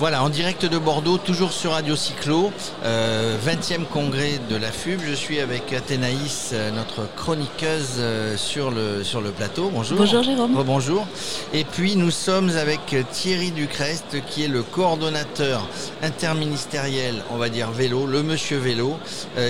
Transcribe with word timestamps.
Voilà, 0.00 0.24
en 0.24 0.30
direct 0.30 0.64
de 0.64 0.78
Bordeaux, 0.78 1.18
toujours 1.18 1.52
sur 1.52 1.72
Radio 1.72 1.94
Cyclo, 1.94 2.50
20e 2.82 2.86
euh, 2.86 3.84
congrès 3.92 4.40
de 4.48 4.56
la 4.56 4.72
FUB. 4.72 4.98
Je 5.06 5.12
suis 5.12 5.40
avec 5.40 5.74
Athénaïs, 5.74 6.52
euh, 6.54 6.70
notre 6.70 7.06
chroniqueuse 7.16 7.96
euh, 7.98 8.34
sur 8.38 8.70
le, 8.70 9.04
sur 9.04 9.20
le 9.20 9.30
plateau. 9.30 9.70
Bonjour. 9.70 9.98
Bonjour 9.98 10.22
Jérôme. 10.22 10.54
bonjour. 10.64 11.06
Et 11.52 11.64
puis 11.64 11.96
nous 11.96 12.10
sommes 12.10 12.48
avec 12.56 12.80
Thierry 13.12 13.50
Ducrest, 13.50 14.24
qui 14.26 14.44
est 14.44 14.48
le 14.48 14.62
coordonnateur 14.62 15.68
interministériel, 16.02 17.16
on 17.30 17.36
va 17.36 17.50
dire 17.50 17.70
vélo, 17.70 18.06
le 18.06 18.22
monsieur 18.22 18.56
vélo, 18.56 18.96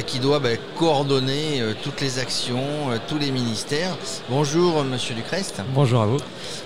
qui 0.09 0.19
doit 0.19 0.41
bah, 0.41 0.57
coordonner 0.77 1.63
toutes 1.85 2.01
les 2.01 2.19
actions, 2.19 2.65
tous 3.07 3.19
les 3.19 3.31
ministères. 3.31 3.97
Bonjour 4.29 4.83
monsieur 4.83 5.15
Ducrest. 5.15 5.63
Bonjour 5.75 6.03
à 6.03 6.07
vous. 6.07 6.19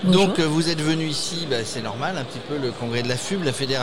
Donc 0.04 0.40
vous 0.40 0.70
êtes 0.70 0.80
venu 0.80 1.04
ici, 1.04 1.46
bah, 1.50 1.56
c'est 1.64 1.82
normal, 1.82 2.16
un 2.16 2.24
petit 2.24 2.40
peu 2.48 2.56
le 2.56 2.70
congrès 2.70 3.02
de 3.02 3.08
la 3.08 3.18
FUB, 3.18 3.44
la 3.44 3.52
Fédération 3.52 3.73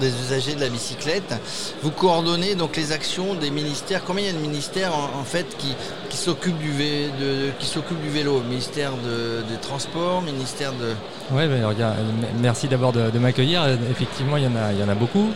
des 0.00 0.08
usagers 0.08 0.54
de 0.54 0.60
la 0.60 0.68
bicyclette. 0.68 1.34
Vous 1.82 1.90
coordonnez 1.90 2.54
donc 2.54 2.76
les 2.76 2.92
actions 2.92 3.34
des 3.34 3.50
ministères. 3.50 4.02
Combien 4.04 4.24
il 4.24 4.26
y 4.28 4.30
a 4.30 4.32
de 4.32 4.38
ministères 4.38 4.92
en, 4.94 5.24
fait 5.24 5.56
qui, 5.58 6.16
s'occupent 6.16 6.58
du, 6.58 6.70
vélo? 8.10 8.40
Ministère 8.48 8.92
des 8.92 9.56
Transports, 9.60 10.22
ministère 10.22 10.72
de... 10.72 10.94
Oui, 11.32 11.44
merci 12.40 12.68
d'abord 12.68 12.92
de, 12.92 13.18
m'accueillir. 13.18 13.66
Effectivement, 13.90 14.36
il 14.36 14.44
y 14.44 14.46
en 14.46 14.56
a, 14.56 14.72
il 14.72 14.80
y 14.80 14.82
en 14.82 14.88
a 14.88 14.94
beaucoup. 14.94 15.30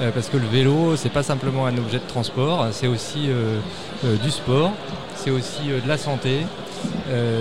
Euh, 0.00 0.12
parce 0.12 0.28
que 0.28 0.36
le 0.36 0.46
vélo, 0.46 0.94
c'est 0.96 1.08
pas 1.08 1.24
simplement 1.24 1.66
un 1.66 1.76
objet 1.76 1.98
de 1.98 2.06
transport, 2.06 2.68
c'est 2.70 2.86
aussi 2.86 3.28
euh, 3.28 3.58
euh, 4.04 4.16
du 4.16 4.30
sport, 4.30 4.72
c'est 5.16 5.30
aussi 5.30 5.68
de 5.68 5.88
la 5.88 5.98
santé, 5.98 6.46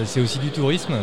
c'est 0.06 0.20
aussi 0.20 0.40
du 0.40 0.50
tourisme. 0.50 0.96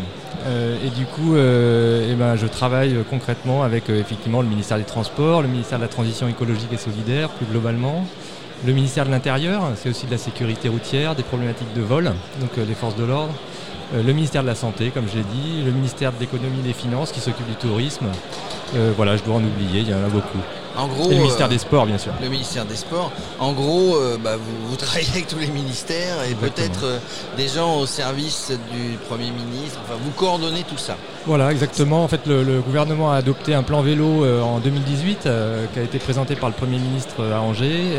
Euh, 0.47 0.77
et 0.85 0.91
du 0.91 1.07
coup, 1.07 1.35
euh, 1.35 2.09
eh 2.11 2.15
ben, 2.15 2.37
je 2.37 2.47
travaille 2.47 2.97
concrètement 3.09 3.63
avec 3.63 3.89
euh, 3.89 3.99
effectivement 3.99 4.43
le 4.43 4.49
ministère 4.49 4.77
des 4.77 4.85
Transports, 4.85 5.41
le 5.41 5.49
ministère 5.49 5.79
de 5.79 5.85
la 5.85 5.89
Transition 5.89 6.29
écologique 6.29 6.73
et 6.73 6.77
solidaire 6.77 7.31
plus 7.31 7.47
globalement, 7.47 8.07
le 8.67 8.73
ministère 8.73 9.07
de 9.07 9.11
l'Intérieur, 9.11 9.63
c'est 9.77 9.89
aussi 9.89 10.07
de 10.07 10.11
la 10.11 10.19
sécurité 10.19 10.69
routière, 10.69 11.15
des 11.15 11.23
problématiques 11.23 11.73
de 11.75 11.81
vol, 11.81 12.13
donc 12.41 12.67
des 12.67 12.75
forces 12.75 12.97
de 12.97 13.05
l'ordre, 13.05 13.35
le 13.95 14.13
ministère 14.13 14.43
de 14.43 14.49
la 14.49 14.55
Santé, 14.55 14.91
comme 14.91 15.05
je 15.07 15.19
l'ai 15.19 15.25
dit, 15.25 15.63
le 15.65 15.71
ministère 15.71 16.13
de 16.13 16.21
l'Économie 16.21 16.61
et 16.61 16.69
des 16.69 16.73
Finances 16.73 17.13
qui 17.13 17.21
s'occupe 17.21 17.47
du 17.47 17.57
tourisme. 17.57 18.07
voilà, 18.97 19.19
je 19.19 19.23
dois 19.23 19.35
en 19.35 19.45
oublier, 19.45 19.81
il 19.81 19.91
y 19.91 19.95
en 19.95 20.03
a 20.03 20.09
beaucoup. 20.09 20.39
En 20.77 20.89
gros, 20.89 21.09
le 21.09 21.17
ministère 21.17 21.49
des 21.49 21.59
Sports, 21.59 21.87
bien 21.87 21.99
sûr. 21.99 22.13
Le 22.21 22.29
ministère 22.29 22.65
des 22.65 22.77
Sports. 22.77 23.13
En 23.39 23.53
gros, 23.53 23.97
euh, 23.97 24.19
bah, 24.19 24.37
vous, 24.37 24.77
travaillez 24.77 25.09
avec 25.11 25.29
tous 25.29 25.39
les 25.39 25.49
ministères 25.49 26.25
et 26.29 26.35
peut-être 26.35 26.85
euh, 26.85 26.99
des 27.37 27.49
gens 27.49 27.79
au 27.79 27.87
service 27.87 28.53
du 28.73 28.97
Premier 29.09 29.31
ministre. 29.31 29.79
Enfin, 29.85 29.99
vous 30.03 30.11
coordonnez 30.11 30.65
tout 30.65 30.79
ça. 30.79 30.97
Voilà, 31.27 31.51
exactement. 31.51 32.05
En 32.05 32.09
fait, 32.09 32.27
le, 32.27 32.61
gouvernement 32.61 33.11
a 33.11 33.17
adopté 33.17 33.55
un 33.55 33.63
plan 33.63 33.81
vélo 33.81 34.25
euh, 34.25 34.43
en 34.43 34.59
2018 34.59 35.29
qui 35.73 35.79
a 35.79 35.83
été 35.83 35.99
présenté 35.99 36.37
par 36.37 36.51
le 36.51 36.55
Premier 36.55 36.79
ministre 36.79 37.25
à 37.25 37.41
Angers. 37.41 37.95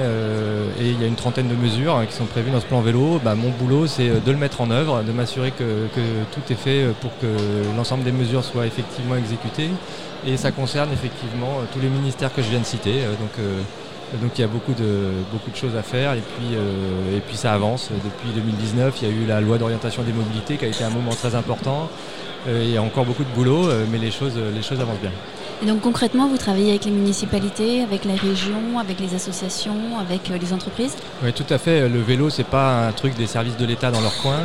et 0.80 0.86
il 0.86 1.02
y 1.02 1.04
a 1.04 1.08
une 1.08 1.16
trentaine 1.16 1.48
de 1.48 1.56
mesures 1.56 1.96
hein, 1.96 2.06
qui 2.06 2.14
sont 2.14 2.26
prévues 2.26 2.52
dans 2.52 2.60
ce 2.60 2.66
plan 2.66 2.82
vélo. 2.82 3.20
Bah, 3.24 3.34
mon 3.34 3.50
boulot, 3.50 3.88
c'est 3.88 4.24
de 4.24 4.32
le 4.32 4.38
mettre 4.38 4.62
en 4.62 4.70
œuvre, 4.70 5.02
de 5.02 5.12
m'assurer 5.12 5.52
que, 5.52 5.64
tout 6.32 6.54
est 6.54 6.56
fait 6.56 6.86
pour 7.02 7.12
que 7.20 7.28
l'ensemble 7.76 8.04
des 8.04 8.12
mesures 8.12 8.44
soient 8.44 8.68
effectivement 8.68 9.16
exécutées. 9.16 9.72
Et 10.28 10.38
ça 10.38 10.52
concerne 10.52 10.92
effectivement 10.92 11.60
euh, 11.60 11.66
tous 11.72 11.80
les 11.80 11.88
ministères 11.90 12.34
que 12.34 12.42
je 12.42 12.50
viens 12.50 12.60
de 12.60 12.66
citer. 12.66 13.04
Euh, 13.04 13.12
donc, 13.12 13.30
euh, 13.40 13.62
donc 14.22 14.38
il 14.38 14.42
y 14.42 14.44
a 14.44 14.48
beaucoup 14.48 14.74
de, 14.74 15.56
choses 15.56 15.76
à 15.76 15.84
faire 15.84 16.14
et 16.14 16.22
puis, 16.22 16.56
et 17.16 17.20
puis 17.22 17.38
ça 17.38 17.54
avance. 17.54 17.90
Depuis 17.92 18.30
2019, 18.36 19.02
il 19.02 19.08
y 19.08 19.12
a 19.12 19.14
eu 19.14 19.26
la 19.26 19.42
loi 19.42 19.58
d'orientation 19.58 20.04
des 20.04 20.14
mobilités 20.14 20.58
qui 20.58 20.66
a 20.66 20.68
été 20.68 20.84
un 20.84 20.90
moment 20.90 21.12
très 21.12 21.36
important. 21.36 21.90
il 22.48 22.70
y 22.70 22.78
a 22.78 22.82
encore 22.82 23.06
beaucoup 23.06 23.24
de 23.24 23.34
boulot, 23.36 23.70
mais 23.92 23.98
les 23.98 24.12
choses, 24.12 24.38
les 24.38 24.62
choses 24.62 24.82
avancent 24.82 25.00
bien. 25.00 25.12
Donc 25.66 25.82
concrètement, 25.82 26.28
vous 26.28 26.38
travaillez 26.38 26.70
avec 26.70 26.86
les 26.86 26.92
municipalités, 26.92 27.82
avec 27.82 28.06
les 28.06 28.14
régions, 28.14 28.78
avec 28.80 29.00
les 29.00 29.16
associations, 29.16 29.98
avec 30.00 30.30
euh, 30.30 30.38
les 30.38 30.54
entreprises? 30.54 30.96
Oui, 31.24 31.34
tout 31.34 31.46
à 31.50 31.58
fait. 31.58 31.90
Le 31.90 32.02
vélo, 32.02 32.30
c'est 32.30 32.44
pas 32.44 32.88
un 32.88 32.92
truc 32.92 33.16
des 33.16 33.26
services 33.26 33.58
de 33.58 33.66
l'État 33.66 33.90
dans 33.90 34.02
leur 34.02 34.16
coin. 34.22 34.42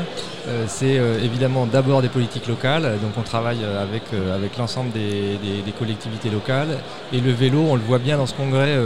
Euh, 0.49 0.65
c'est 0.67 0.99
euh, 0.99 1.23
évidemment 1.23 1.67
d'abord 1.67 2.01
des 2.01 2.09
politiques 2.09 2.47
locales. 2.47 2.85
Donc 3.03 3.13
on 3.19 3.23
travaille 3.23 3.59
avec 3.65 4.57
l'ensemble 4.57 4.93
des, 4.93 5.73
collectivités 5.79 6.31
locales. 6.31 6.79
Et 7.13 7.21
le 7.21 7.33
vélo, 7.33 7.67
on 7.69 7.75
le 7.75 7.83
voit 7.83 7.99
bien 7.99 8.17
dans 8.17 8.27
ce 8.27 8.35
congrès. 8.35 8.79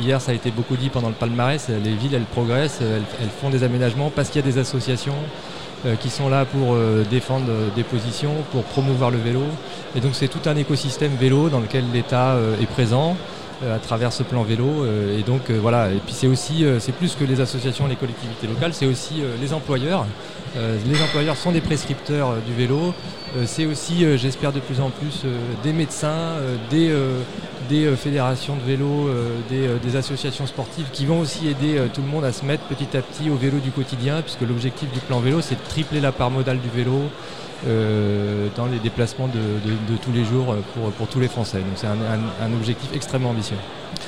hier, 0.00 0.20
ça 0.20 0.30
a 0.30 0.34
été 0.34 0.50
beaucoup 0.52 0.76
dit 0.76 0.90
pendant 0.90 1.08
le 1.08 1.14
palmarès. 1.14 1.68
Les 1.68 1.94
villes, 1.94 2.14
elles 2.14 2.22
progressent, 2.22 2.80
elles 2.80 3.30
font 3.40 3.50
des 3.50 3.64
aménagements 3.64 4.10
parce 4.10 4.28
qu'il 4.28 4.44
y 4.44 4.48
a 4.48 4.50
des 4.50 4.58
associations. 4.58 5.14
Euh, 5.86 5.96
qui 5.96 6.10
sont 6.10 6.28
là 6.28 6.44
pour 6.44 6.74
euh, 6.74 7.06
défendre 7.08 7.46
euh, 7.48 7.68
des 7.74 7.84
positions, 7.84 8.34
pour 8.52 8.64
promouvoir 8.64 9.10
le 9.10 9.16
vélo. 9.16 9.40
Et 9.96 10.00
donc 10.00 10.10
c'est 10.12 10.28
tout 10.28 10.46
un 10.46 10.54
écosystème 10.56 11.12
vélo 11.18 11.48
dans 11.48 11.58
lequel 11.58 11.84
l'État 11.90 12.36
est 12.60 12.66
présent 12.66 13.16
à 13.66 13.78
travers 13.78 14.12
ce 14.12 14.22
plan 14.22 14.42
vélo. 14.42 14.86
et 14.86 15.22
donc 15.22 15.50
voilà, 15.50 15.90
et 15.90 15.96
puis 15.96 16.14
c'est 16.14 16.26
aussi, 16.26 16.64
c'est 16.78 16.92
plus 16.92 17.14
que 17.14 17.24
les 17.24 17.40
associations, 17.40 17.86
les 17.86 17.96
collectivités 17.96 18.46
locales, 18.46 18.72
c'est 18.72 18.86
aussi 18.86 19.22
les 19.40 19.52
employeurs. 19.52 20.06
les 20.54 21.02
employeurs 21.02 21.36
sont 21.36 21.52
des 21.52 21.60
prescripteurs 21.60 22.36
du 22.46 22.54
vélo. 22.54 22.94
c'est 23.44 23.66
aussi, 23.66 24.06
j'espère 24.16 24.52
de 24.52 24.60
plus 24.60 24.80
en 24.80 24.88
plus, 24.88 25.24
des 25.62 25.72
médecins, 25.72 26.36
des, 26.70 26.94
des 27.70 27.86
euh, 27.86 27.96
fédérations 27.96 28.56
de 28.56 28.62
vélo, 28.62 29.08
euh, 29.08 29.38
euh, 29.52 29.78
des, 29.78 29.96
associations 29.96 30.46
sportives 30.46 30.88
qui 30.92 31.06
vont 31.06 31.20
aussi 31.20 31.48
aider 31.48 31.80
tout 31.94 32.02
le 32.02 32.08
monde 32.08 32.24
à 32.24 32.32
se 32.32 32.44
mettre 32.44 32.64
petit 32.64 32.96
à 32.96 33.00
petit 33.02 33.30
au 33.30 33.36
vélo 33.36 33.58
du 33.58 33.70
quotidien, 33.70 34.20
puisque 34.22 34.42
l'objectif 34.42 34.90
du 34.92 35.00
plan 35.00 35.20
vélo, 35.20 35.40
c'est 35.40 35.54
de 35.54 35.68
tripler 35.68 36.00
la 36.00 36.12
part 36.12 36.30
modale 36.30 36.58
du 36.58 36.68
vélo. 36.68 37.00
dans 38.56 38.66
les 38.66 38.78
déplacements 38.78 39.28
de, 39.28 39.96
tous 40.02 40.12
les 40.12 40.24
jours 40.24 40.56
pour, 40.96 41.06
tous 41.08 41.20
les 41.20 41.28
Français. 41.28 41.58
Donc 41.58 41.76
c'est 41.76 41.86
un 41.86 42.52
objectif 42.54 42.90
extrêmement 42.94 43.30
ambitieux. 43.30 43.58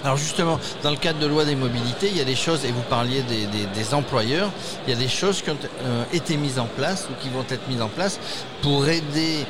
Alors 0.05 0.17
justement, 0.17 0.59
dans 0.83 0.91
le 0.91 0.97
cadre 0.97 1.19
de 1.21 1.27
loi 1.27 1.45
des 1.45 1.55
mobilités, 1.55 2.09
il 2.09 2.17
y 2.17 2.21
a 2.21 2.25
des 2.25 2.35
choses, 2.35 2.65
et 2.65 2.73
vous 2.73 2.83
parliez 2.83 3.23
des, 3.23 3.95
employeurs, 3.95 4.51
il 4.87 4.93
y 4.93 4.97
a 4.97 4.99
des 4.99 5.09
choses 5.09 5.43
qui 5.43 5.51
ont 5.51 5.57
euh, 5.85 6.05
été 6.13 6.37
mises 6.37 6.59
en 6.59 6.67
place 6.67 7.09
ou 7.11 7.23
qui 7.23 7.29
vont 7.29 7.45
être 7.49 7.69
mises 7.69 7.83
en 7.83 7.89
place 7.89 8.19
pour 8.63 8.89
aider 8.89 9.45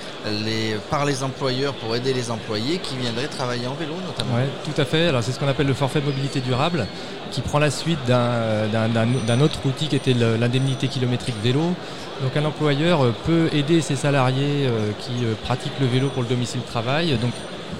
les, 0.44 0.76
par 0.90 1.04
les 1.04 1.22
employeurs, 1.22 1.74
pour 1.74 1.94
aider 1.94 2.12
les 2.12 2.30
employés 2.30 2.78
qui 2.78 2.96
viendraient 2.96 3.28
travailler 3.28 3.66
en 3.66 3.74
vélo 3.74 3.94
notamment. 4.06 4.36
Oui, 4.36 4.48
tout 4.64 4.80
à 4.80 4.84
fait. 4.84 5.08
Alors 5.08 5.22
c'est 5.22 5.32
ce 5.32 5.38
qu'on 5.38 5.48
appelle 5.48 5.66
le 5.66 5.74
forfait 5.74 6.00
mobilité 6.00 6.40
durable, 6.40 6.86
qui 7.30 7.40
prend 7.40 7.58
la 7.58 7.70
suite 7.70 7.98
d'un 8.06 9.40
autre 9.40 9.60
outil 9.64 9.88
qui 9.88 9.96
était 9.96 10.14
l'indemnité 10.14 10.88
kilométrique 10.88 11.36
vélo. 11.42 11.74
Donc 12.22 12.36
un 12.36 12.44
employeur 12.44 13.04
euh, 13.04 13.14
peut 13.26 13.48
aider 13.52 13.80
ses 13.80 13.96
salariés 13.96 14.66
euh, 14.66 14.90
qui 15.00 15.12
pratiquent 15.44 15.80
le 15.80 15.86
vélo 15.86 16.08
pour 16.08 16.22
le 16.22 16.28
domicile 16.28 16.60
travail. 16.62 17.16
Donc 17.18 17.32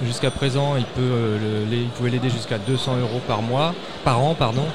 Jusqu'à 0.05 0.31
présent, 0.31 0.75
euh, 0.75 1.65
il 1.71 1.87
pouvait 1.89 2.09
l'aider 2.09 2.29
jusqu'à 2.29 2.57
200 2.57 2.97
euros 2.97 3.21
par 3.27 3.41
mois, 3.41 3.73
par 4.03 4.21
an, 4.21 4.35
pardon. 4.35 4.65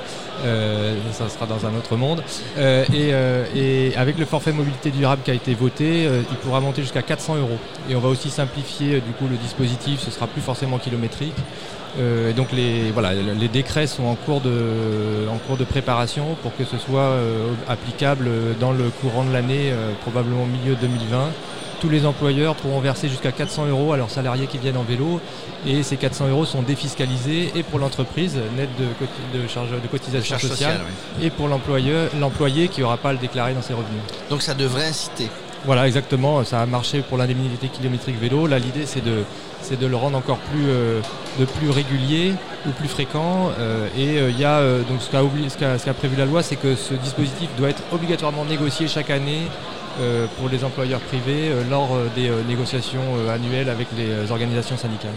Euh, 0.45 0.95
ça 1.11 1.29
sera 1.29 1.47
dans 1.47 1.67
un 1.67 1.77
autre 1.77 1.97
monde. 1.97 2.23
Euh, 2.57 3.45
et, 3.55 3.97
avec 3.97 4.19
le 4.19 4.25
forfait 4.25 4.53
mobilité 4.53 4.91
durable 4.91 5.23
qui 5.25 5.31
a 5.31 5.35
été 5.35 5.55
voté, 5.55 6.09
il 6.31 6.37
pourra 6.39 6.61
monter 6.61 6.83
jusqu'à 6.83 7.03
400 7.03 7.37
euros. 7.37 7.59
Et 7.91 7.97
on 7.97 8.01
va 8.01 8.09
aussi 8.09 8.31
simplifier 8.31 9.01
du 9.01 9.13
coup 9.13 9.27
le 9.29 9.37
dispositif, 9.37 10.01
ce 10.01 10.11
sera 10.11 10.27
plus 10.27 10.43
forcément 10.43 10.79
kilométrique. 10.79 11.37
et 11.99 12.33
donc 12.33 12.53
les 12.53 13.49
décrets 13.49 13.89
sont 13.89 14.05
en 14.05 14.15
cours, 14.15 14.41
de, 14.41 15.27
en 15.29 15.39
cours 15.39 15.57
de 15.57 15.65
préparation 15.65 16.37
pour 16.43 16.57
que 16.57 16.65
ce 16.65 16.79
soit 16.79 17.17
applicable 17.69 18.31
dans 18.61 18.73
le 18.73 18.91
courant 19.01 19.25
de 19.25 19.33
l'année, 19.33 19.73
probablement 20.03 20.47
milieu 20.47 20.77
2020 20.77 21.31
tous 21.81 21.89
les 21.89 22.07
employeurs 22.07 22.55
pourront 22.55 22.81
verser 22.81 23.09
jusqu'à 23.09 23.33
400 23.33 23.67
euros 23.67 23.93
à 23.93 23.97
leurs 23.97 24.11
salariés 24.11 24.47
qui 24.47 24.59
viennent 24.59 24.77
en 24.77 24.83
vélo 24.83 25.21
et 25.67 25.83
ces 25.83 25.97
400 25.97 26.29
euros 26.29 26.45
sont 26.45 26.63
défiscalisés 26.63 27.51
et 27.55 27.63
pour 27.63 27.79
l'entreprise, 27.79 28.37
net 28.57 28.69
de, 28.79 29.39
de, 29.39 29.49
charge, 29.49 29.71
de 29.71 29.89
cotisation 29.89 30.39
sociale, 30.39 30.81
et 31.21 31.31
pour 31.31 31.49
l'employé 31.49 32.69
qui 32.69 32.81
n'aura 32.81 32.97
pas 32.97 33.11
à 33.11 33.13
le 33.13 33.19
déclarer 33.19 33.55
dans 33.55 33.63
ses 33.63 33.75
revenus. 33.75 34.03
Donc 34.31 34.43
ça 34.43 34.55
devrait 34.55 34.87
inciter 34.87 35.29
voilà, 35.65 35.87
exactement. 35.87 36.45
Ça 36.45 36.63
a 36.63 36.67
marché 36.67 37.03
pour 37.03 37.19
l'indemnité 37.19 37.69
kilométrique 37.69 38.19
vélo. 38.21 38.47
Là, 38.47 38.59
l'idée, 38.59 38.87
c'est 38.87 39.05
de, 39.05 39.25
de 39.77 39.87
le 39.87 39.97
rendre 39.97 40.17
encore 40.17 40.39
plus, 40.39 40.69
euh, 40.69 41.01
de 41.39 41.45
plus 41.45 41.71
régulier 41.71 42.35
ou 42.67 42.71
plus 42.71 42.89
fréquent. 42.89 43.51
Euh, 43.59 43.89
et 43.97 44.19
euh, 44.19 44.31
il 44.31 44.39
y 44.39 44.45
a, 44.45 44.61
donc 44.89 45.01
ce 45.01 45.11
qu'a, 45.59 45.79
ce 45.79 45.91
prévu 45.91 46.17
la 46.17 46.27
loi, 46.27 46.43
c'est 46.43 46.57
que 46.57 46.77
ce 46.77 46.95
dispositif 46.95 47.49
doit 47.59 47.71
être 47.71 47.83
obligatoirement 47.93 48.45
négocié 48.45 48.87
chaque 48.89 49.11
année 49.11 49.43
pour 50.39 50.49
les 50.49 50.65
employeurs 50.65 51.01
privés 51.01 51.51
euh, 51.51 51.63
lors 51.69 51.95
euh, 51.95 52.09
des 52.15 52.31
négociations 52.47 53.29
annuelles 53.31 53.69
avec 53.69 53.89
les 53.97 54.31
organisations 54.31 54.77
syndicales. 54.77 55.15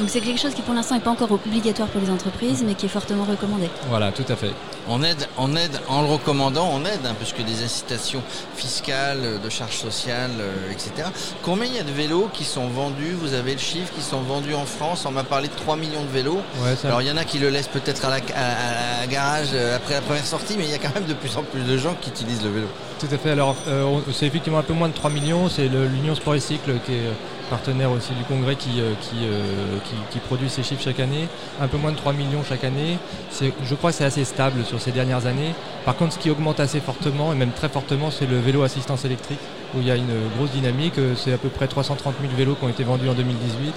Donc 0.00 0.08
c'est 0.08 0.20
quelque 0.22 0.40
chose 0.40 0.54
qui 0.54 0.62
pour 0.62 0.72
l'instant 0.74 0.94
n'est 0.94 1.00
pas 1.02 1.10
encore 1.10 1.30
obligatoire 1.30 1.86
pour 1.88 2.00
les 2.00 2.08
entreprises, 2.10 2.64
mais 2.66 2.74
qui 2.74 2.86
est 2.86 2.88
fortement 2.88 3.24
recommandé. 3.24 3.68
Voilà, 3.90 4.10
tout 4.12 4.24
à 4.30 4.34
fait. 4.34 4.50
On 4.88 5.02
aide, 5.02 5.28
on 5.36 5.54
aide 5.54 5.78
en 5.88 6.00
le 6.00 6.08
recommandant, 6.08 6.70
on 6.72 6.80
aide, 6.86 7.04
hein, 7.04 7.14
puisque 7.18 7.44
des 7.44 7.62
incitations 7.62 8.22
fiscales, 8.56 9.40
de 9.44 9.48
charges 9.50 9.76
sociales, 9.76 10.30
euh, 10.40 10.72
etc. 10.72 11.08
Combien 11.42 11.66
il 11.66 11.76
y 11.76 11.78
a 11.78 11.82
de 11.82 11.92
vélos 11.92 12.30
qui 12.32 12.44
sont 12.44 12.68
vendus? 12.68 13.12
Vous 13.20 13.34
avez 13.34 13.52
le 13.52 13.58
chiffre 13.58 13.92
qui 13.94 14.00
sont 14.00 14.22
vendus 14.22 14.54
en 14.54 14.64
France 14.64 15.04
On 15.06 15.10
m'a 15.10 15.22
parlé 15.22 15.48
de 15.48 15.54
3 15.54 15.76
millions 15.76 16.02
de 16.02 16.08
vélos. 16.10 16.40
Ouais, 16.64 16.74
ça- 16.76 16.88
Alors 16.88 17.02
il 17.02 17.08
y 17.08 17.12
en 17.12 17.18
a 17.18 17.24
qui 17.26 17.38
le 17.38 17.50
laissent 17.50 17.68
peut-être 17.68 18.04
à 18.06 18.08
la 18.08 18.16
à- 18.16 18.18
à- 18.18 19.02
à 19.02 19.06
garage 19.06 19.48
euh, 19.52 19.76
après 19.76 19.94
la 19.94 20.00
première 20.00 20.24
sortie, 20.26 20.54
mais 20.56 20.64
il 20.64 20.70
y 20.70 20.74
a 20.74 20.78
quand 20.78 20.94
même 20.94 21.04
de 21.04 21.14
plus 21.14 21.36
en 21.36 21.42
plus 21.42 21.60
de 21.62 21.76
gens 21.76 21.94
qui 22.00 22.08
utilisent 22.08 22.42
le 22.42 22.50
vélo. 22.50 22.66
Tout 22.98 23.08
à 23.12 23.18
fait. 23.18 23.30
Alors, 23.30 23.54
euh, 23.68 23.98
c'est 24.14 24.26
effectivement 24.26 24.58
un 24.60 24.62
peu 24.62 24.72
moins 24.74 24.88
de 24.88 24.94
3 24.94 25.10
millions. 25.10 25.48
C'est 25.50 25.68
le- 25.68 25.86
l'Union 25.86 26.14
Sport 26.14 26.36
et 26.36 26.40
Cycle 26.40 26.72
qui 26.86 26.92
est 26.94 27.06
euh, 27.06 27.12
partenaire 27.50 27.90
aussi 27.90 28.12
du 28.14 28.24
congrès 28.24 28.54
qui, 28.56 28.80
euh, 28.80 28.92
euh, 29.14 29.78
qui- 29.84 29.96
qui 30.12 30.18
produit 30.20 30.48
ces 30.48 30.62
chiffres 30.62 30.82
chaque 30.82 31.00
année. 31.00 31.28
Un 31.60 31.66
peu 31.68 31.76
moins 31.76 31.90
de 31.92 31.96
3 31.96 32.12
millions 32.12 32.42
chaque 32.48 32.64
année. 32.64 32.96
Je 33.40 33.74
crois 33.74 33.90
que 33.90 33.96
c'est 33.96 34.04
assez 34.04 34.24
stable 34.24 34.64
sur 34.64 34.80
ces 34.80 34.92
dernières 34.92 35.26
années. 35.26 35.52
Par 35.84 35.96
contre, 35.96 36.14
ce 36.14 36.18
qui 36.18 36.30
augmente 36.30 36.60
assez 36.60 36.80
fortement, 36.80 37.32
et 37.32 37.36
même 37.36 37.50
très 37.50 37.68
fortement, 37.68 38.10
c'est 38.10 38.26
le 38.26 38.38
vélo 38.38 38.62
assistance 38.62 39.04
électrique, 39.04 39.40
où 39.74 39.78
il 39.80 39.86
y 39.88 39.90
a 39.90 39.96
une 39.96 40.14
grosse 40.36 40.50
dynamique. 40.52 40.96
Euh, 40.98 41.14
C'est 41.16 41.32
à 41.32 41.38
peu 41.38 41.48
près 41.48 41.66
330 41.66 42.14
000 42.22 42.32
vélos 42.36 42.54
qui 42.54 42.64
ont 42.64 42.68
été 42.70 42.84
vendus 42.84 43.08
en 43.08 43.14
2018. 43.14 43.74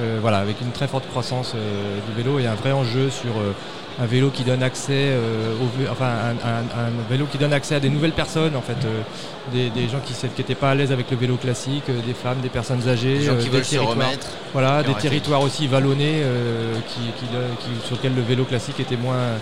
Euh, 0.00 0.18
voilà, 0.20 0.38
avec 0.38 0.60
une 0.60 0.72
très 0.72 0.88
forte 0.88 1.06
croissance 1.08 1.54
du 1.54 2.12
vélo 2.20 2.40
et 2.40 2.46
un 2.46 2.54
vrai 2.56 2.72
enjeu 2.72 3.10
sur 3.10 3.30
un 4.00 4.06
vélo 4.06 4.30
qui 4.30 4.42
donne 4.42 4.62
accès 4.62 4.92
euh, 5.12 5.54
au 5.60 5.90
enfin 5.92 6.06
un, 6.06 6.48
un- 6.48 6.86
un 6.86 6.90
vélo 7.08 7.26
qui 7.30 7.38
donne 7.38 7.52
accès 7.52 7.76
à 7.76 7.80
des 7.80 7.90
nouvelles 7.90 8.12
personnes 8.12 8.56
en 8.56 8.60
fait 8.60 8.76
euh, 8.84 9.00
des, 9.52 9.70
des 9.70 9.88
gens 9.88 10.00
qui 10.04 10.12
n'étaient 10.36 10.54
pas 10.56 10.70
à 10.70 10.74
l'aise 10.74 10.90
avec 10.90 11.10
le 11.12 11.16
vélo 11.16 11.36
classique 11.36 11.84
euh, 11.88 12.00
des 12.06 12.14
femmes 12.14 12.40
des 12.42 12.48
personnes 12.48 12.88
âgées 12.88 13.20
gens 13.20 13.36
qui 13.36 13.44
des 13.44 13.50
veulent 13.50 13.64
se 13.64 13.70
territoires- 13.76 13.90
remettre. 14.06 14.26
voilà 14.52 14.82
des 14.82 14.94
territoires 15.00 15.42
aussi 15.42 15.68
vallonnés 15.68 16.22
euh, 16.24 16.74
qui, 16.88 17.00
qui- 17.18 17.26
qui- 17.26 17.86
sur 17.86 17.94
lesquels 17.96 18.14
le 18.16 18.22
vélo 18.22 18.44
classique 18.44 18.80
était 18.80 18.96
moins 18.96 19.38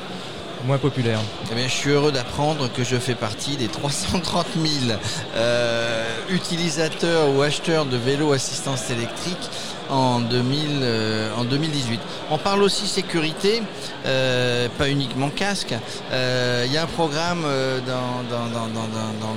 moins 0.65 0.79
populaire 0.79 1.19
Eh 1.51 1.55
bien, 1.55 1.65
je 1.67 1.73
suis 1.73 1.91
heureux 1.91 2.13
d'apprendre 2.13 2.71
que 2.73 2.85
je 2.85 2.97
fais 2.97 3.15
partie 3.15 3.57
des 3.57 3.69
330 3.69 4.47
000 4.57 4.97
euh, 5.37 6.05
utilisateurs 6.31 7.31
ou 7.35 7.43
acheteurs 7.43 7.85
de 7.87 7.97
vélos 7.97 8.33
assistance 8.33 8.91
électrique 8.91 9.51
en, 9.91 10.21
2000, 10.21 10.67
euh, 10.83 11.31
en 11.37 11.45
2018. 11.45 12.01
On 12.31 12.39
parle 12.39 12.63
aussi 12.63 12.87
sécurité, 12.87 13.63
euh, 14.07 14.69
pas 14.79 14.89
uniquement 14.89 15.29
casque. 15.31 15.75
Euh, 16.13 16.65
Il 16.67 16.73
y 16.73 16.79
a 16.79 16.85
un 16.85 16.87
programme 16.87 17.43
dans, 17.43 18.23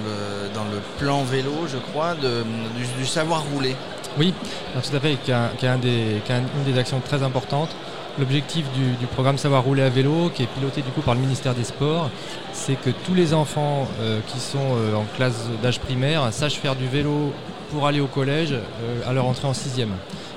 le, 0.05 0.53
dans 0.53 0.63
le 0.65 0.79
plan 0.99 1.23
vélo, 1.23 1.51
je 1.71 1.77
crois, 1.77 2.13
de- 2.15 2.43
du, 2.77 2.85
du 2.99 3.05
savoir 3.05 3.43
rouler. 3.53 3.75
Oui, 4.17 4.33
tout 4.81 4.95
à 4.95 4.99
fait, 4.99 5.15
qui 5.23 5.31
est, 5.31 5.33
un- 5.33 5.49
qui 5.57 5.65
est 5.65 5.69
un 5.69 5.77
des- 5.77 6.21
qui 6.25 6.31
est 6.31 6.35
un- 6.35 6.43
une 6.65 6.71
des 6.71 6.79
actions 6.79 7.01
très 7.01 7.21
importantes. 7.23 7.69
L'objectif 8.17 8.65
du, 8.71 9.07
programme 9.07 9.37
Savoir 9.37 9.63
rouler 9.63 9.83
à 9.83 9.89
vélo, 9.89 10.31
qui 10.33 10.43
est 10.43 10.47
piloté 10.47 10.81
du 10.81 10.89
coup 10.91 11.01
par 11.01 11.15
le 11.15 11.19
ministère 11.19 11.53
des 11.53 11.65
Sports, 11.65 12.09
c'est 12.53 12.75
que 12.75 12.89
tous 12.89 13.13
les 13.13 13.33
enfants 13.33 13.89
euh, 13.99 14.21
qui 14.27 14.39
sont 14.39 14.57
euh, 14.57 14.95
en 14.95 15.03
classe 15.17 15.49
d'âge 15.61 15.81
primaire 15.81 16.31
sachent 16.31 16.55
faire 16.59 16.77
du 16.77 16.87
vélo 16.87 17.33
pour 17.71 17.87
aller 17.87 17.99
au 17.99 18.07
collège 18.07 18.53
euh, 18.53 19.01
à 19.05 19.11
leur 19.11 19.25
entrée 19.25 19.47
en 19.47 19.53
sixième. 19.53 19.91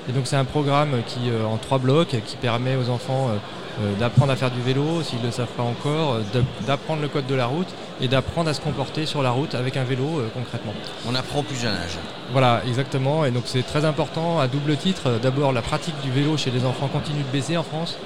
Et 0.08 0.12
donc 0.12 0.26
c'est 0.26 0.34
un 0.34 0.44
programme 0.44 0.90
qui, 1.06 1.30
en 1.46 1.56
trois 1.56 1.78
blocs, 1.78 2.16
qui 2.26 2.36
permet 2.36 2.74
aux 2.74 2.88
enfants 2.88 3.28
d'apprendre 3.98 4.32
à 4.32 4.36
faire 4.36 4.50
du 4.50 4.60
vélo, 4.60 5.02
s'ils 5.02 5.20
ne 5.20 5.26
le 5.26 5.30
savent 5.32 5.46
pas 5.56 5.62
encore, 5.62 6.14
euh, 6.14 6.42
d'apprendre 6.66 7.02
le 7.02 7.08
code 7.08 7.26
de 7.26 7.34
la 7.34 7.46
route 7.46 7.68
et 8.00 8.08
d'apprendre 8.08 8.50
à 8.50 8.54
se 8.54 8.60
comporter 8.60 9.06
sur 9.06 9.22
la 9.22 9.30
route 9.30 9.54
avec 9.54 9.76
un 9.76 9.84
vélo 9.84 10.18
euh, 10.18 10.28
concrètement. 10.34 10.74
On 11.08 11.14
apprend 11.14 11.40
au 11.40 11.42
plus 11.42 11.56
jeune 11.56 11.74
âge. 11.74 11.98
Voilà, 12.32 12.62
exactement. 12.66 13.24
Et 13.24 13.30
donc 13.30 13.44
c'est 13.46 13.62
très 13.62 13.84
important 13.84 14.40
à 14.40 14.48
double 14.48 14.76
titre. 14.76 15.18
D'abord, 15.22 15.52
la 15.52 15.62
pratique 15.62 16.00
du 16.02 16.10
vélo 16.10 16.36
chez 16.36 16.50
les 16.50 16.64
enfants 16.64 16.88
continue 16.88 17.22
de 17.22 17.32
baisser 17.32 17.56
en 17.56 17.62
France. 17.62 17.96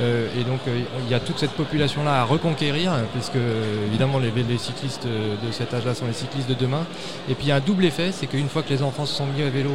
Euh, 0.00 0.26
et 0.36 0.42
donc 0.42 0.58
euh, 0.66 0.80
il 1.04 1.08
y 1.08 1.14
a 1.14 1.20
toute 1.20 1.38
cette 1.38 1.52
population-là 1.52 2.22
à 2.22 2.24
reconquérir, 2.24 2.90
puisque 3.12 3.36
euh, 3.36 3.86
évidemment 3.86 4.18
les, 4.18 4.32
les 4.32 4.58
cyclistes 4.58 5.06
euh, 5.06 5.36
de 5.46 5.52
cet 5.52 5.72
âge-là 5.72 5.94
sont 5.94 6.06
les 6.06 6.12
cyclistes 6.12 6.48
de 6.48 6.54
demain. 6.54 6.84
Et 7.28 7.34
puis 7.34 7.46
il 7.46 7.48
y 7.50 7.52
a 7.52 7.56
un 7.56 7.60
double 7.60 7.84
effet, 7.84 8.10
c'est 8.10 8.26
qu'une 8.26 8.48
fois 8.48 8.62
que 8.62 8.70
les 8.70 8.82
enfants 8.82 9.06
se 9.06 9.14
sont 9.14 9.26
mis 9.26 9.42
à 9.42 9.50
vélo 9.50 9.70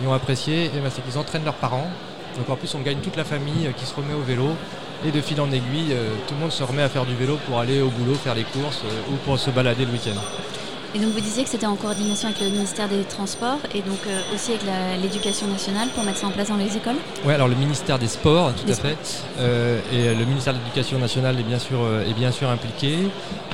et 0.00 0.06
ont 0.06 0.12
apprécié, 0.12 0.70
eh 0.72 0.78
ben, 0.78 0.90
c'est 0.90 1.02
qu'ils 1.04 1.18
entraînent 1.18 1.44
leurs 1.44 1.54
parents. 1.54 1.88
Donc 2.36 2.48
en 2.50 2.56
plus 2.56 2.72
on 2.76 2.80
gagne 2.80 2.98
toute 2.98 3.16
la 3.16 3.24
famille 3.24 3.66
euh, 3.66 3.72
qui 3.72 3.84
se 3.84 3.94
remet 3.96 4.14
au 4.14 4.22
vélo. 4.22 4.50
Et 5.06 5.10
de 5.10 5.20
fil 5.20 5.38
en 5.38 5.52
aiguille, 5.52 5.92
euh, 5.92 6.14
tout 6.26 6.34
le 6.34 6.40
monde 6.40 6.52
se 6.52 6.62
remet 6.62 6.82
à 6.82 6.88
faire 6.88 7.04
du 7.04 7.14
vélo 7.14 7.38
pour 7.46 7.60
aller 7.60 7.82
au 7.82 7.90
boulot, 7.90 8.14
faire 8.14 8.34
les 8.34 8.44
courses 8.44 8.82
euh, 8.86 9.12
ou 9.12 9.16
pour 9.16 9.38
se 9.38 9.50
balader 9.50 9.84
le 9.84 9.92
week-end. 9.92 10.18
Et 10.96 11.00
donc 11.00 11.10
vous 11.12 11.20
disiez 11.20 11.42
que 11.42 11.50
c'était 11.50 11.66
en 11.66 11.74
coordination 11.74 12.28
avec 12.28 12.40
le 12.40 12.50
ministère 12.50 12.88
des 12.88 13.02
Transports 13.02 13.58
et 13.74 13.80
donc 13.82 13.98
euh, 14.06 14.20
aussi 14.32 14.52
avec 14.52 14.62
l'éducation 15.02 15.48
nationale 15.48 15.88
pour 15.92 16.04
mettre 16.04 16.18
ça 16.18 16.28
en 16.28 16.30
place 16.30 16.48
dans 16.50 16.56
les 16.56 16.76
écoles? 16.76 16.94
Oui, 17.24 17.34
alors 17.34 17.48
le 17.48 17.56
ministère 17.56 17.98
des 17.98 18.06
Sports, 18.06 18.52
tout 18.54 18.64
Des 18.64 18.74
à 18.74 18.76
fait. 18.76 18.96
Euh, 19.40 19.80
et 19.92 20.14
le 20.14 20.24
ministère 20.24 20.52
de 20.54 20.60
l'Éducation 20.60 21.00
nationale 21.00 21.40
est 21.40 21.42
bien 21.42 21.58
sûr, 21.58 21.80
euh, 21.82 22.08
est 22.08 22.14
bien 22.14 22.30
sûr 22.30 22.48
impliqué, 22.48 22.98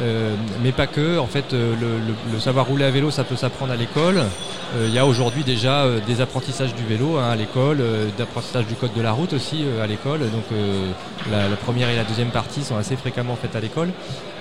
euh, 0.03 0.35
mais 0.63 0.73
pas 0.73 0.87
que. 0.87 1.19
En 1.19 1.27
fait, 1.27 1.55
euh, 1.55 1.73
le, 1.81 1.87
le- 2.09 2.33
le 2.35 2.41
savoir 2.41 2.67
rouler 2.67 2.85
à 2.85 2.91
vélo, 2.91 3.11
ça 3.11 3.25
peut 3.25 3.37
s'apprendre 3.37 3.73
à 3.73 3.77
l'école. 3.77 4.19
Euh, 4.77 4.87
Il 4.87 4.93
y 4.95 4.99
a 4.99 5.07
aujourd'hui 5.07 5.43
déjà 5.43 5.85
euh, 5.85 5.99
des 6.07 6.21
apprentissages 6.21 6.75
du 6.75 6.85
vélo 6.85 7.17
hein, 7.17 7.31
à 7.31 7.37
l'école, 7.37 7.79
euh, 7.81 8.09
d'apprentissage 8.19 8.67
du 8.67 8.75
code 8.75 8.93
de 8.95 9.01
la 9.01 9.13
route 9.13 9.33
aussi 9.33 9.65
euh, 9.65 9.83
à 9.83 9.87
l'école. 9.87 10.21
Donc 10.21 10.45
euh, 10.53 10.91
la, 11.33 11.49
la 11.49 11.57
première 11.57 11.89
et 11.89 11.97
la 11.97 12.05
deuxième 12.05 12.31
partie 12.31 12.63
sont 12.65 12.77
assez 12.77 12.97
fréquemment 12.97 13.37
faites 13.41 13.57
à 13.57 13.61
l'école. 13.61 13.89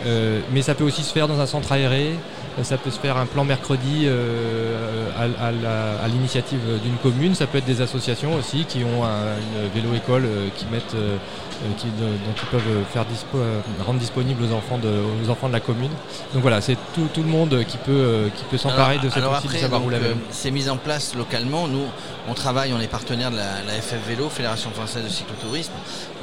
Euh, 0.05 0.41
mais 0.51 0.61
ça 0.61 0.75
peut 0.75 0.83
aussi 0.83 1.03
se 1.03 1.13
faire 1.13 1.29
dans 1.29 1.39
un 1.39 1.45
centre 1.45 1.71
aéré. 1.71 2.15
Euh, 2.59 2.63
Ça 2.63 2.77
peut 2.77 2.91
se 2.91 2.99
faire 2.99 3.17
un 3.17 3.25
plan 3.25 3.43
mercredi 3.45 4.03
euh, 4.05 5.09
à, 5.17 5.51
la- 5.51 6.07
l'initiative 6.07 6.59
d'une 6.83 6.97
commune. 6.97 7.35
Ça 7.35 7.47
peut 7.47 7.57
être 7.59 7.65
des 7.65 7.81
associations 7.81 8.35
aussi 8.35 8.65
qui 8.65 8.83
ont 8.83 9.03
un- 9.05 9.35
une 9.37 9.69
vélo-école 9.73 10.25
euh, 10.25 10.47
qui 10.55 10.65
mettent, 10.65 10.95
euh, 10.95 11.17
qui, 11.77 11.87
de- 11.87 11.91
dont 12.25 12.35
ils 12.41 12.47
peuvent 12.49 12.83
faire 12.91 13.03
dispo- 13.03 13.83
rendre 13.85 13.99
disponible 13.99 14.43
aux 14.43 14.53
enfants, 14.53 14.77
de, 14.77 14.89
aux 15.25 15.29
enfants 15.29 15.47
de 15.47 15.53
la 15.53 15.59
commune. 15.59 15.91
Donc 16.33 16.41
voilà, 16.41 16.61
c'est 16.61 16.77
tout, 16.93 17.07
tout 17.13 17.21
le 17.23 17.29
monde 17.29 17.63
qui 17.67 17.77
peut, 17.77 18.29
qui 18.35 18.43
peut 18.45 18.57
s'emparer 18.57 18.97
de 18.97 19.09
cette 19.09 19.23
outil 19.23 19.47
après, 19.47 19.57
savoir 19.59 19.81
donc, 19.81 19.91
vélo. 19.91 20.03
euh, 20.05 20.13
c'est 20.31 20.51
mis 20.51 20.69
en 20.69 20.77
place 20.77 21.15
localement. 21.15 21.67
Nous, 21.67 21.85
on 22.29 22.33
travaille, 22.33 22.71
on 22.73 22.79
est 22.79 22.87
partenaire 22.87 23.31
de 23.31 23.37
la, 23.37 23.61
la 23.67 23.73
FF 23.81 23.99
Vélo, 24.07 24.29
Fédération 24.29 24.69
Française 24.71 25.03
de 25.03 25.09
Cyclotourisme. 25.09 25.73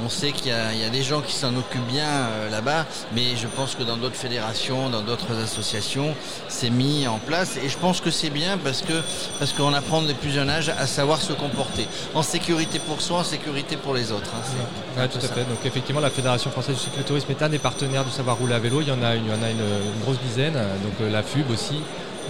On 0.05 0.09
sait 0.09 0.33
qu'il 0.33 0.49
y, 0.49 0.53
a- 0.53 0.73
il 0.73 0.81
y 0.81 0.85
a 0.85 0.91
des 0.91 1.03
gens 1.03 1.21
qui 1.21 1.35
s'en 1.35 1.55
occupent 1.57 1.87
bien 1.89 2.29
là-bas, 2.51 2.85
mais 3.15 3.37
je 3.37 3.47
pense 3.47 3.75
que 3.75 3.83
dans 3.83 3.97
d'autres 3.97 4.17
fédérations, 4.17 4.89
dans 4.91 5.01
d'autres 5.03 5.33
associations, 5.43 6.15
c'est 6.49 6.71
mis 6.71 7.07
en 7.07 7.19
place. 7.19 7.57
Et 7.65 7.69
je 7.69 7.77
pense 7.79 8.01
que 8.01 8.11
c'est 8.11 8.31
bien 8.31 8.59
parce 8.59 8.83
que 8.83 8.95
parce 9.39 9.53
qu'on 9.53 9.73
apprend 9.75 10.03
dès 10.03 10.15
plus 10.15 10.31
jeune 10.31 10.49
âge 10.51 10.69
à 10.69 10.87
savoir 10.87 11.21
se 11.21 11.33
comporter, 11.33 11.87
en 12.15 12.23
sécurité 12.23 12.79
pour 12.79 13.01
soi, 13.01 13.19
en 13.21 13.25
sécurité 13.25 13.77
pour 13.77 13.95
les 13.95 14.13
autres. 14.13 14.31
hein. 14.35 15.01
Ouais, 15.01 15.09
tout 15.09 15.19
à 15.19 15.29
fait. 15.29 15.41
Donc 15.41 15.65
effectivement, 15.65 16.01
la 16.01 16.11
Fédération 16.11 16.51
française 16.51 16.77
du 16.77 16.83
cyclotourisme 16.83 17.31
est 17.31 17.43
un 17.43 17.49
des 17.49 17.59
partenaires 17.59 18.05
du 18.05 18.11
savoir 18.11 18.37
rouler 18.39 18.55
à 18.55 18.59
vélo. 18.59 18.81
Il 18.81 18.89
y 18.89 18.93
en 18.93 19.03
a, 19.03 19.15
il 19.15 19.27
y 19.27 19.31
en 19.31 19.43
a 19.43 19.51
une, 19.51 19.59
une 19.61 20.01
grosse 20.03 20.19
dizaine. 20.21 20.55
Donc 20.55 20.95
euh, 21.01 21.11
la 21.11 21.23
FUB 21.23 21.51
aussi. 21.51 21.81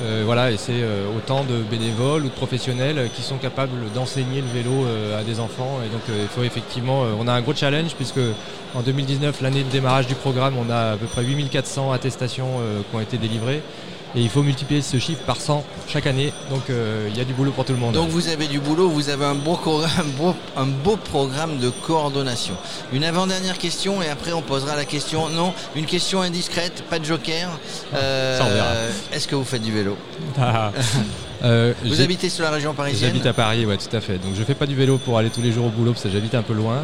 Euh, 0.02 0.22
voilà, 0.26 0.50
et 0.50 0.58
c'est 0.58 0.82
euh, 0.82 1.06
autant 1.16 1.43
de 1.44 1.62
bénévoles 1.70 2.22
ou 2.22 2.28
de 2.28 2.34
professionnels 2.34 2.98
euh, 2.98 3.06
qui 3.08 3.22
sont 3.22 3.38
capables 3.38 3.90
d'enseigner 3.94 4.43
le 4.43 4.48
vélo 4.48 4.87
à 5.19 5.22
des 5.22 5.40
enfants. 5.40 5.78
Et 5.84 5.88
donc 5.88 6.02
il 6.08 6.28
faut 6.28 6.43
effectivement, 6.43 7.04
on 7.19 7.26
a 7.28 7.32
un 7.32 7.40
gros 7.40 7.54
challenge 7.54 7.94
puisque 7.94 8.20
en 8.75 8.82
2019, 8.82 9.41
l'année 9.41 9.62
de 9.62 9.70
démarrage 9.70 10.06
du 10.06 10.15
programme, 10.15 10.55
on 10.58 10.70
a 10.70 10.93
à 10.93 10.96
peu 10.96 11.06
près 11.06 11.24
8400 11.24 11.93
attestations 11.93 12.60
qui 12.91 12.96
ont 12.96 13.00
été 13.00 13.17
délivrées. 13.17 13.62
Et 14.17 14.20
il 14.20 14.31
faut 14.31 14.43
multiplier 14.43 14.81
ce 14.81 14.99
chiffre 14.99 15.23
par 15.25 15.37
100 15.37 15.63
chaque 15.89 16.06
année. 16.06 16.32
Donc 16.49 16.70
euh, 16.70 17.06
il 17.11 17.19
y 17.19 17.20
a 17.20 17.25
du 17.25 17.35
boulot 17.35 17.53
pour 17.53 17.67
tout 17.67 17.73
le 17.75 17.79
monde. 17.79 17.93
Donc 17.93 18.08
vous 18.08 18.29
avez 18.29 18.46
du 18.46 18.61
boulot, 18.61 18.89
vous 18.89 19.11
avez 19.11 19.27
un 19.27 19.35
beau, 19.35 19.56
programme, 19.56 19.91
un 19.99 20.05
beau, 20.05 20.35
un 20.56 20.67
beau 20.67 20.96
programme 20.96 21.58
de 21.58 21.69
coordination. 21.69 22.55
Une 22.93 23.05
avant-dernière 23.05 23.58
question 23.58 24.03
et 24.03 24.08
après 24.08 24.32
on 24.32 24.41
posera 24.41 24.75
la 24.75 24.87
question. 24.87 25.29
Non, 25.29 25.53
une 25.75 25.85
question 25.85 26.23
indiscrète, 26.23 26.82
pas 26.89 26.99
de 26.99 27.05
joker. 27.05 27.51
Euh, 27.94 28.41
on 28.43 28.49
verra. 28.49 28.69
Est-ce 29.13 29.29
que 29.29 29.35
vous 29.35 29.44
faites 29.44 29.63
du 29.63 29.73
vélo? 29.73 29.96
Ah. 30.41 30.73
Euh, 31.44 31.75
Vous 31.85 32.01
habitez 32.01 32.31
sur 32.31 32.44
la 32.44 32.51
région 32.51 32.73
parisienne? 32.73 33.11
J'habite 33.11 33.27
à 33.27 33.35
Paris, 33.35 33.67
ouais, 33.67 33.77
tout 33.77 33.94
à 33.94 34.01
fait. 34.01 34.15
Donc 34.15 34.35
je 34.35 34.43
fais 34.43 34.55
pas 34.55 34.65
du 34.65 34.75
vélo 34.75 34.96
pour 34.96 35.19
aller 35.19 35.29
tous 35.29 35.43
les 35.43 35.53
jours 35.53 35.67
au 35.67 35.69
boulot 35.69 35.93
parce 35.93 36.05
que 36.05 36.11
j'habite 36.11 36.35
un 36.35 36.41
peu 36.41 36.55
loin. 36.55 36.82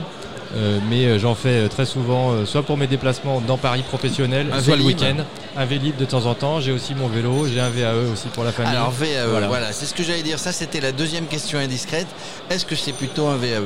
Euh, 0.55 0.79
mais 0.91 1.07
euh, 1.07 1.19
j'en 1.19 1.35
fais 1.35 1.65
euh, 1.65 1.69
très 1.69 1.87
souvent, 1.87 2.33
euh, 2.33 2.45
soit 2.45 2.63
pour 2.63 2.77
mes 2.77 2.87
déplacements 2.87 3.41
dans 3.41 3.57
Paris 3.57 3.83
professionnel, 3.83 4.49
Un 4.53 4.63
soit 4.63 4.77
le 4.77 4.83
week-end, 4.83 5.17
un 5.57 5.65
Vélib 5.65 5.97
de 5.97 6.05
temps 6.05 6.27
en 6.27 6.35
temps. 6.35 6.61
J'ai 6.61 6.73
aussi 6.73 6.95
mon 6.95 7.09
vélo, 7.09 7.47
j'ai 7.47 7.61
un 7.61 7.71
VAE 7.71 8.13
aussi 8.13 8.29
pour 8.29 8.45
la 8.45 8.53
famille. 8.53 8.71
Alors 8.77 8.91
VAE, 8.91 9.27
voilà, 9.31 9.49
Voilà. 9.49 9.73
c'est 9.73 9.87
ce 9.87 9.95
que 9.95 10.03
j'allais 10.03 10.23
dire. 10.23 10.39
Ça 10.39 10.53
c'était 10.53 10.81
la 10.81 10.93
deuxième 10.93 11.27
question 11.27 11.59
indiscrète. 11.59 12.07
Est-ce 12.51 12.67
que 12.67 12.75
c'est 12.77 12.93
plutôt 12.93 13.29
un 13.29 13.37
VAE 13.37 13.63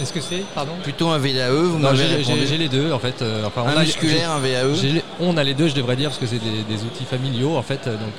Est-ce 0.00 0.12
que 0.12 0.20
c'est 0.22 0.42
Pardon? 0.54 0.72
Plutôt 0.82 1.08
un 1.08 1.18
VAE, 1.18 1.50
vous 1.50 1.78
m'avez 1.78 1.98
j'ai- 2.46 2.56
les 2.56 2.68
deux 2.68 2.92
en 2.92 2.98
fait. 2.98 3.20
Euh, 3.20 3.44
enfin, 3.46 3.64
un 3.70 3.76
a- 3.76 3.80
musculaire, 3.84 4.30
un 4.30 4.38
VAE. 4.40 5.02
on 5.20 5.36
a 5.36 5.44
les 5.44 5.52
deux, 5.54 5.68
je 5.68 5.74
devrais 5.74 5.96
dire, 5.96 6.08
parce 6.08 6.18
que 6.18 6.26
c'est 6.26 6.38
des, 6.42 6.62
des 6.76 6.82
outils 6.82 7.04
familiaux 7.04 7.56
en 7.56 7.62
fait. 7.62 7.84
Donc 7.84 8.14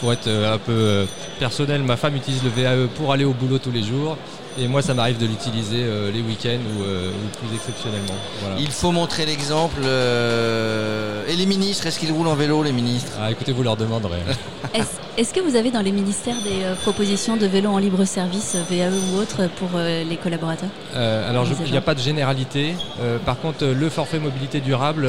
pour 0.00 0.12
être 0.12 0.28
un 0.28 0.58
peu 0.58 1.06
personnel, 1.38 1.82
ma 1.82 1.96
femme 1.96 2.16
utilise 2.16 2.42
le 2.44 2.50
VAE 2.50 2.86
pour 2.96 3.12
aller 3.14 3.24
au 3.24 3.32
boulot 3.32 3.58
tous 3.58 3.72
les 3.72 3.82
jours. 3.82 4.18
Et 4.60 4.66
moi, 4.66 4.82
ça 4.82 4.92
m'arrive 4.92 5.18
de 5.18 5.26
l'utiliser 5.26 5.84
euh, 5.84 6.10
les 6.10 6.20
week-ends 6.20 6.58
ou, 6.78 6.82
euh, 6.82 7.10
ou 7.10 7.38
plus 7.46 7.54
exceptionnellement. 7.54 8.14
Voilà. 8.40 8.56
Il 8.58 8.70
faut 8.70 8.90
montrer 8.90 9.24
l'exemple. 9.24 9.80
euh, 9.84 11.22
Et 11.28 11.36
les 11.36 11.46
ministres, 11.46 11.86
est-ce 11.86 11.98
qu'ils 11.98 12.10
roulent 12.12 12.26
en 12.26 12.34
vélo, 12.34 12.62
les 12.64 12.72
ministres? 12.72 13.12
Ah, 13.20 13.30
écoutez, 13.30 13.52
vous 13.52 13.62
leur 13.62 13.76
demanderez. 13.76 14.18
Est-ce 14.74 14.88
Est-ce 15.16 15.32
que 15.32 15.40
vous 15.40 15.54
avez 15.56 15.70
dans 15.70 15.80
les 15.80 15.92
ministères 15.92 16.34
des 16.42 16.64
euh, 16.64 16.74
propositions 16.74 17.36
de 17.36 17.46
vélos 17.46 17.70
en 17.70 17.78
libre 17.78 18.04
service, 18.04 18.56
VAE 18.68 18.90
ou 18.90 19.18
autre, 19.18 19.48
pour 19.58 19.68
euh, 19.76 20.02
les 20.02 20.16
collaborateurs? 20.16 20.68
Euh, 20.96 21.30
alors, 21.30 21.46
il 21.64 21.70
n'y 21.70 21.76
a 21.78 21.80
pas 21.80 21.94
de 21.94 22.00
généralité. 22.00 22.74
Euh, 23.00 23.18
par 23.18 23.38
contre, 23.38 23.64
le 23.64 23.88
forfait 23.90 24.18
mobilité 24.18 24.60
durable 24.60 25.08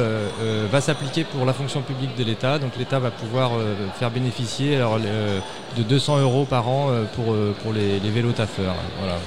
va 0.70 0.80
s'appliquer 0.80 1.24
pour 1.24 1.44
la 1.44 1.52
fonction 1.52 1.80
publique 1.82 2.16
de 2.16 2.22
l'État. 2.24 2.58
Donc, 2.60 2.72
l'État 2.78 3.00
va 3.00 3.10
pouvoir 3.10 3.50
euh, 3.58 3.74
faire 3.98 4.10
bénéficier 4.12 4.76
alors, 4.76 4.98
euh, 5.04 5.40
de 5.76 5.82
200 5.82 6.20
euros 6.20 6.44
par 6.44 6.68
an 6.68 6.86
euh, 6.90 7.02
pour, 7.16 7.32
euh, 7.32 7.54
pour 7.62 7.72
les, 7.72 7.98
les 7.98 8.10
vélos 8.10 8.32
taffeurs. 8.32 8.76
Voilà. 9.00 9.18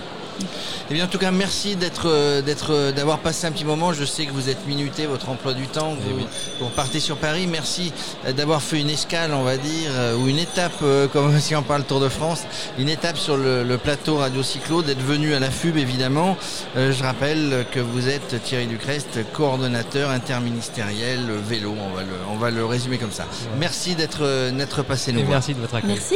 Eh 0.90 0.94
bien, 0.94 1.06
en 1.06 1.08
tout 1.08 1.18
cas, 1.18 1.32
merci 1.32 1.76
d'être, 1.76 2.08
euh, 2.10 2.42
d'être, 2.42 2.72
euh, 2.74 2.92
d'avoir 2.92 3.20
passé 3.20 3.48
un 3.48 3.52
petit 3.52 3.66
moment. 3.66 3.94
Je 3.94 4.04
sais 4.06 4.26
que 4.26 4.32
vous 4.32 4.50
êtes 4.50 4.66
minuté, 4.68 5.06
votre 5.06 5.30
emploi 5.30 5.54
du 5.54 5.68
temps, 5.68 5.96
que 5.96 6.02
Eh 6.08 6.12
vous, 6.12 6.18
oui. 6.20 6.26
vous 6.60 6.66
repartez 6.66 7.00
sur 7.00 7.18
Paris. 7.18 7.48
Merci 7.48 7.94
euh, 8.26 8.34
d'avoir 8.34 8.62
fait 8.62 8.80
une 8.82 8.90
escale, 8.90 9.34
on 9.34 9.44
va 9.44 9.58
dire, 9.58 9.92
ou 10.20 10.28
une 10.28 10.40
étape, 10.40 10.74
comme 11.14 11.40
si 11.40 11.56
on 11.56 11.64
parle 11.64 11.84
Tour 11.84 12.00
de 12.00 12.10
France, 12.10 12.42
une 12.78 12.90
étape 12.90 13.18
sur 13.18 13.38
le, 13.38 13.64
le 13.64 13.78
plateau 13.78 14.18
Radio 14.18 14.44
Cyclo, 14.44 14.82
d'être 14.82 15.02
venu 15.02 15.34
à 15.34 15.40
la 15.40 15.50
FUB, 15.52 15.78
évidemment. 15.78 16.38
Je 16.76 17.04
rappelle 17.04 17.66
que 17.72 17.80
vous 17.80 18.10
êtes 18.10 18.42
Thierry 18.44 18.68
Ducrest, 18.68 19.20
coordonnateur 19.34 20.10
interministériel 20.10 21.22
vélo. 21.48 21.74
On 21.80 21.96
va 21.96 22.02
le, 22.04 22.08
on 22.32 22.38
va 22.38 22.52
le 22.52 22.66
résumer 22.66 22.98
comme 22.98 23.12
ça. 23.12 23.26
Merci 23.60 23.96
d'être, 23.96 24.52
d'être 24.52 24.84
passé 24.84 25.12
nous 25.12 25.20
Et 25.20 25.24
voir. 25.24 25.36
merci 25.38 25.54
de 25.54 25.60
votre 25.60 25.76
accueil. 25.76 25.92
Merci. 25.94 26.16